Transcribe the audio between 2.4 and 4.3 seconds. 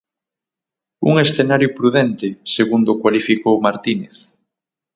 segundo o cualificou Martínez.